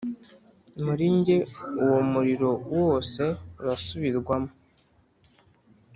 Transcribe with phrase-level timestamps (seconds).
[0.83, 1.37] muri njye
[1.83, 3.23] uwo muriro wose
[3.61, 4.51] urasubirwamo,